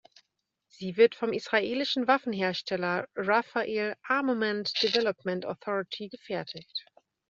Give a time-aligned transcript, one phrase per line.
[0.67, 6.87] Sie wird vom israelischen Waffenhersteller Rafael Armament Development Authority gefertigt.